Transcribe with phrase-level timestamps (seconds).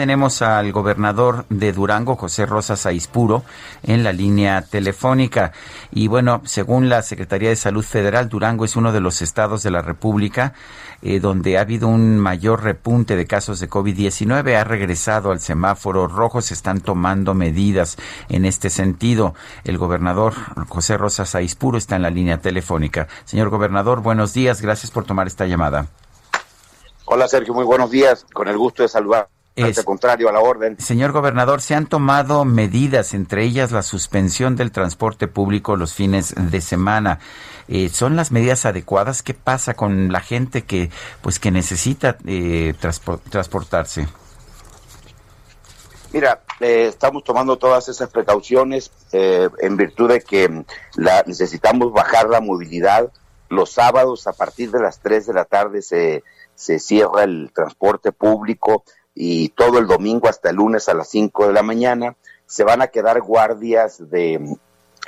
[0.00, 3.42] Tenemos al gobernador de Durango, José Rosas Aispuro,
[3.82, 5.52] en la línea telefónica.
[5.92, 9.70] Y bueno, según la Secretaría de Salud Federal, Durango es uno de los estados de
[9.70, 10.54] la República
[11.02, 14.56] eh, donde ha habido un mayor repunte de casos de COVID-19.
[14.56, 16.40] Ha regresado al semáforo rojo.
[16.40, 17.98] Se están tomando medidas
[18.30, 19.34] en este sentido.
[19.64, 20.32] El gobernador
[20.70, 23.06] José Rosas Aispuro está en la línea telefónica.
[23.26, 24.62] Señor gobernador, buenos días.
[24.62, 25.88] Gracias por tomar esta llamada.
[27.04, 28.24] Hola Sergio, muy buenos días.
[28.32, 29.28] Con el gusto de saludar.
[29.84, 30.78] Contrario, a la orden.
[30.78, 36.34] Señor gobernador, se han tomado medidas, entre ellas la suspensión del transporte público los fines
[36.36, 37.18] de semana.
[37.68, 39.22] Eh, ¿Son las medidas adecuadas?
[39.22, 40.90] ¿Qué pasa con la gente que,
[41.22, 42.74] pues, que necesita eh,
[43.30, 44.08] transportarse?
[46.12, 50.64] Mira, eh, estamos tomando todas esas precauciones en virtud de que
[50.96, 53.10] la, necesitamos bajar la movilidad.
[53.48, 56.24] Los sábados a partir de las 3 de la tarde se,
[56.60, 61.48] se cierra el transporte público y todo el domingo hasta el lunes a las 5
[61.48, 62.16] de la mañana.
[62.46, 64.56] Se van a quedar guardias de,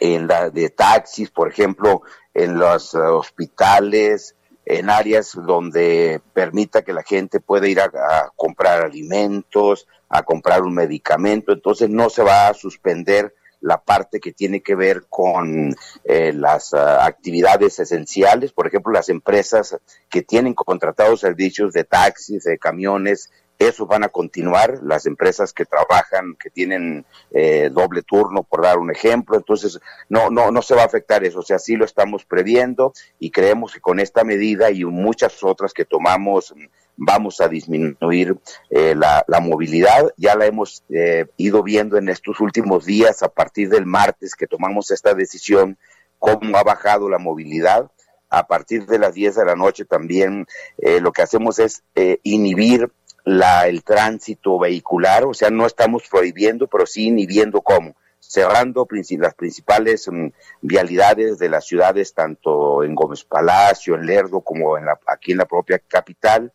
[0.00, 2.02] en la, de taxis, por ejemplo,
[2.34, 7.90] en los hospitales, en áreas donde permita que la gente pueda ir a,
[8.36, 11.52] comprar alimentos, a comprar un medicamento.
[11.52, 16.72] Entonces no se va a suspender la parte que tiene que ver con eh, las
[16.72, 19.78] eh, actividades esenciales, por ejemplo, las empresas
[20.10, 23.30] que tienen contratados servicios de taxis, de camiones,
[23.68, 28.78] eso van a continuar las empresas que trabajan, que tienen eh, doble turno, por dar
[28.78, 29.36] un ejemplo.
[29.36, 31.40] Entonces, no, no, no se va a afectar eso.
[31.40, 35.72] O sea, sí lo estamos previendo y creemos que con esta medida y muchas otras
[35.72, 36.54] que tomamos
[36.96, 38.36] vamos a disminuir
[38.70, 40.12] eh, la, movilidad.
[40.16, 44.46] Ya la hemos eh, ido viendo en estos últimos días, a partir del martes que
[44.46, 45.78] tomamos esta decisión,
[46.18, 47.90] cómo ha bajado la movilidad
[48.28, 50.46] a partir de las 10 de la noche también
[50.78, 51.82] lo que hacemos es
[52.22, 52.90] inhibir
[53.24, 58.86] la, el tránsito vehicular, o sea, no estamos prohibiendo, pero sí inhibiendo cómo, cerrando
[59.18, 60.28] las principales mm,
[60.62, 65.38] vialidades de las ciudades, tanto en Gómez Palacio, en Lerdo, como en la, aquí en
[65.38, 66.52] la propia capital,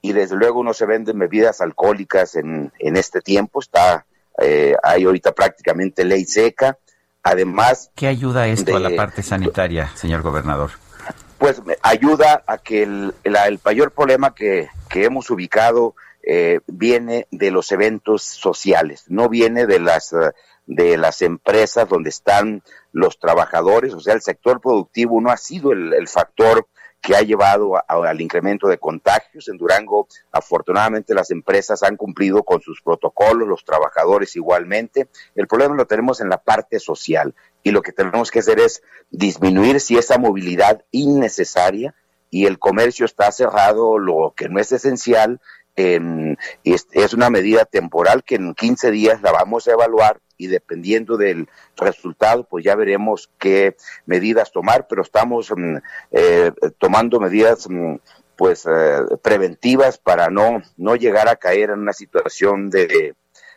[0.00, 4.06] y desde luego no se venden bebidas alcohólicas en, en este tiempo, está,
[4.38, 6.78] eh, hay ahorita prácticamente ley seca,
[7.22, 7.90] además...
[7.94, 10.83] ¿Qué ayuda esto a la parte sanitaria, señor gobernador?
[11.38, 17.50] Pues ayuda a que el, el mayor problema que, que hemos ubicado eh, viene de
[17.50, 20.14] los eventos sociales, no viene de las
[20.66, 22.62] de las empresas donde están
[22.92, 26.66] los trabajadores, o sea, el sector productivo no ha sido el, factor
[27.00, 29.48] que ha llevado al incremento de contagios.
[29.48, 35.08] En Durango, afortunadamente, las empresas han cumplido con sus protocolos, los trabajadores igualmente.
[35.34, 37.34] El problema lo tenemos en la parte social
[37.64, 41.94] y lo que tenemos que hacer es disminuir si esa movilidad innecesaria
[42.30, 45.40] y el comercio está cerrado, lo que no es esencial,
[45.74, 51.48] es, una medida temporal que en 15 días la vamos a evaluar y dependiendo del
[51.76, 53.76] resultado, pues ya veremos qué
[54.06, 55.76] medidas tomar, pero estamos mm,
[56.12, 57.96] eh, tomando medidas mm,
[58.36, 63.14] pues eh, preventivas para no, no llegar a caer en una situación de,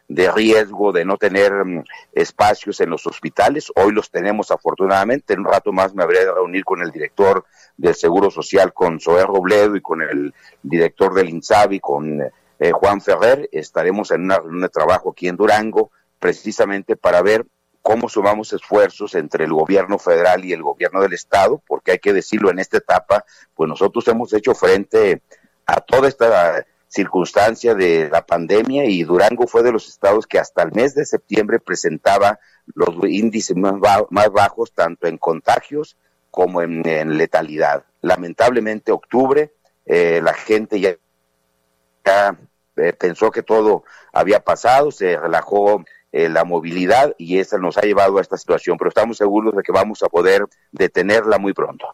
[0.07, 3.72] de riesgo de no tener mm, espacios en los hospitales.
[3.75, 5.34] Hoy los tenemos afortunadamente.
[5.34, 7.45] En un rato más me habré de reunir con el director
[7.75, 13.01] del Seguro Social, con Zoé Robledo y con el director del INSABI, con eh, Juan
[13.01, 13.50] Ferrer.
[13.51, 17.45] Estaremos en una reunión de trabajo aquí en Durango, precisamente para ver
[17.81, 22.12] cómo sumamos esfuerzos entre el gobierno federal y el gobierno del estado, porque hay que
[22.12, 23.24] decirlo en esta etapa,
[23.56, 25.22] pues nosotros hemos hecho frente
[25.66, 30.63] a toda esta circunstancia de la pandemia y Durango fue de los estados que hasta
[30.63, 32.39] el mes de septiembre presentaba
[32.74, 33.80] los índices más,
[34.31, 35.98] bajos tanto en contagios
[36.31, 36.84] como en,
[37.18, 37.84] letalidad.
[38.01, 39.51] Lamentablemente octubre
[39.86, 40.98] eh, la gente ya,
[42.78, 43.83] eh, pensó que todo
[44.13, 48.78] había pasado, se relajó eh, la movilidad y esa nos ha llevado a esta situación,
[48.78, 51.88] pero estamos seguros de que vamos a poder detenerla muy pronto.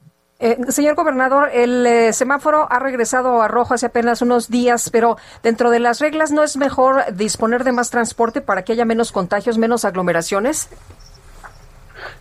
[0.43, 5.15] Eh, señor gobernador, el eh, semáforo ha regresado a rojo hace apenas unos días, pero
[5.41, 9.13] dentro de las reglas, ¿no es mejor disponer de más transporte para que haya menos
[9.13, 10.67] contagios, menos aglomeraciones?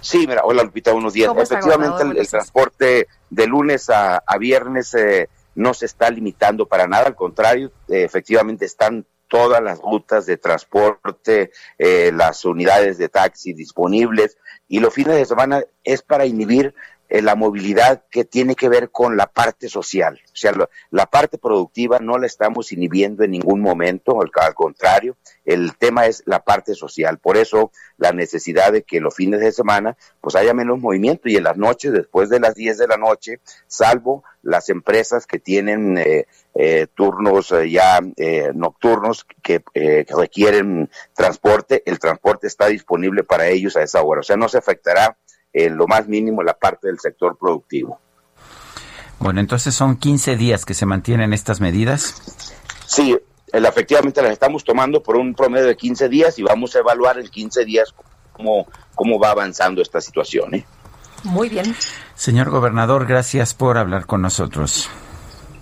[0.01, 1.33] Sí, mira, hola Lupita, unos días.
[1.37, 7.17] Efectivamente, el, transporte de lunes a, viernes eh, no se está limitando para nada, al
[7.17, 14.37] contrario, efectivamente están todas las rutas de transporte, eh, las unidades de taxi disponibles
[14.69, 16.75] y los fines de semana es para inhibir
[17.13, 20.19] eh, la movilidad que tiene que ver con la parte social.
[20.33, 20.55] O sea,
[20.91, 26.07] la parte productiva no la estamos inhibiendo en ningún momento, al, al, contrario, el tema
[26.07, 27.19] es la parte social.
[27.19, 31.37] Por eso la necesidad de que los fines de semana pues haya menos movimiento y
[31.37, 35.99] en las noches, después de las 10 de la noche, salvo las empresas que tienen
[35.99, 43.23] eh, eh, turnos eh, ya eh, nocturnos que, que requieren transporte, el transporte está disponible
[43.23, 44.21] para ellos a esa hora.
[44.21, 45.19] O sea, no se afectará
[45.53, 48.01] en lo más mínimo la parte del sector productivo.
[49.19, 52.55] Bueno, entonces son 15 días que se mantienen estas medidas.
[52.87, 53.17] Sí,
[53.53, 57.29] efectivamente las estamos tomando por un promedio de 15 días y vamos a evaluar en
[57.29, 57.95] 15 días
[58.33, 60.55] cómo, cómo va avanzando esta situación.
[60.55, 60.65] ¿eh?
[61.25, 61.75] Muy bien.
[62.15, 64.91] Señor gobernador, gracias por hablar con nosotros.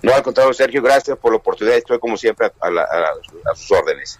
[0.01, 1.77] No, al contrario, Sergio, gracias por la oportunidad.
[1.77, 4.19] Estoy como siempre a, la, a, a sus órdenes.